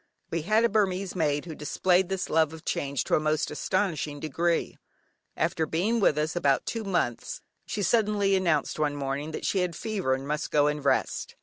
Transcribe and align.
We 0.31 0.41
had 0.41 0.65
a 0.65 0.69
Burmese 0.69 1.15
maid 1.15 1.45
who 1.45 1.53
displayed 1.53 2.09
this 2.09 2.27
love 2.27 2.53
of 2.53 2.65
change 2.65 3.03
to 3.03 3.13
a 3.13 3.19
most 3.19 3.51
astonishing 3.51 4.19
degree. 4.19 4.79
After 5.37 5.67
being 5.67 5.99
with 5.99 6.17
us 6.17 6.35
about 6.35 6.65
two 6.65 6.83
months 6.83 7.39
she 7.67 7.83
suddenly 7.83 8.35
announced 8.35 8.79
one 8.79 8.95
morning 8.95 9.29
that 9.29 9.45
she 9.45 9.59
had 9.59 9.75
fever 9.75 10.15
and 10.15 10.27
must 10.27 10.49
go 10.49 10.65
and 10.65 10.83
rest. 10.83 11.35